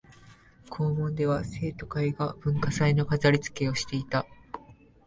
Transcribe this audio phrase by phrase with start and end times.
[0.71, 4.25] 校門では生徒会が文化祭の飾りつけをしていた